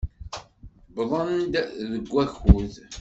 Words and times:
Wwḍen-d 0.95 1.53
deg 1.91 2.05
wakud. 2.13 2.73